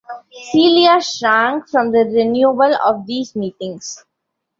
[0.51, 4.03] Celia shrank from the renewal of these meetings.